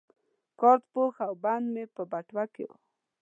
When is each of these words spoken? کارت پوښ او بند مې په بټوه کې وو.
کارت 0.59 0.83
پوښ 0.93 1.15
او 1.27 1.33
بند 1.43 1.65
مې 1.73 1.83
په 1.95 2.01
بټوه 2.11 2.43
کې 2.53 2.63
وو. 2.67 2.75